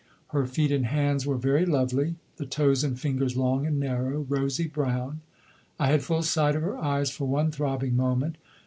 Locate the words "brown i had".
4.67-6.01